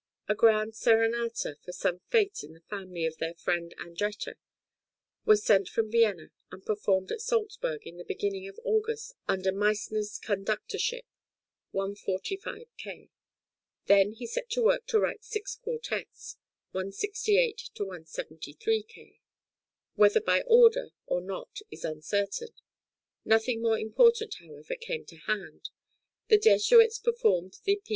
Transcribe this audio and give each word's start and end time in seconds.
A 0.27 0.33
grand 0.33 0.73
serenata 0.73 1.57
for 1.63 1.71
some 1.71 1.99
fête 2.11 2.43
in 2.43 2.53
the 2.53 2.61
family 2.67 3.05
of 3.05 3.17
their 3.19 3.35
friend 3.35 3.71
Andretter 3.77 4.33
was 5.25 5.45
sent 5.45 5.69
from 5.69 5.91
Vienna 5.91 6.31
and 6.49 6.65
performed 6.65 7.11
at 7.11 7.21
Salzburg 7.21 7.85
in 7.85 7.97
the 7.97 8.03
beginning 8.03 8.47
of 8.47 8.59
August 8.63 9.13
under 9.27 9.51
Meissner's 9.51 10.17
conductorship 10.17 11.03
(145 11.69 12.65
K.). 12.79 13.11
Then 13.85 14.13
he 14.13 14.25
set 14.25 14.49
to 14.49 14.63
work 14.63 14.87
to 14.87 14.99
write 14.99 15.23
six 15.23 15.53
quartets 15.55 16.35
(168 16.71 17.69
173 17.77 18.81
K.), 18.81 19.19
whether 19.93 20.19
by 20.19 20.41
order 20.47 20.89
or 21.05 21.21
not 21.21 21.59
is 21.69 21.85
uncertain; 21.85 22.55
nothing 23.23 23.61
more 23.61 23.77
important, 23.77 24.33
however, 24.39 24.73
came 24.75 25.05
to 25.05 25.17
hand. 25.27 25.69
The 26.29 26.39
Jesuits 26.39 26.97
performed 26.97 27.57
the 27.65 27.75
P. 27.75 27.81